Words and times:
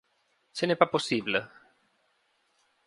Ce 0.51 0.65
n'est 0.65 0.75
pas 0.75 0.87
possible. 0.87 1.47